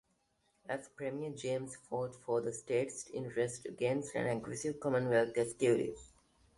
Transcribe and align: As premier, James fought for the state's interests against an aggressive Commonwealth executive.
As 0.67 0.89
premier, 0.89 1.29
James 1.29 1.75
fought 1.75 2.15
for 2.15 2.41
the 2.41 2.51
state's 2.51 3.05
interests 3.11 3.65
against 3.67 4.15
an 4.15 4.35
aggressive 4.35 4.79
Commonwealth 4.79 5.37
executive. 5.37 5.99